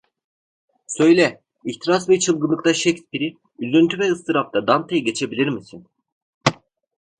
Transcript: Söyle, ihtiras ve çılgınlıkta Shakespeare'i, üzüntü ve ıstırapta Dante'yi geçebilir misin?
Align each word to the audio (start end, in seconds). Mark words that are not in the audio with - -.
Söyle, 0.87 1.41
ihtiras 1.65 2.09
ve 2.09 2.19
çılgınlıkta 2.19 2.73
Shakespeare'i, 2.73 3.37
üzüntü 3.59 3.99
ve 3.99 4.11
ıstırapta 4.11 4.67
Dante'yi 4.67 5.03
geçebilir 5.03 5.47
misin? 5.47 5.85